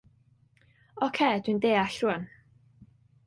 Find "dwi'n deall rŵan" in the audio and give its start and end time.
1.43-2.23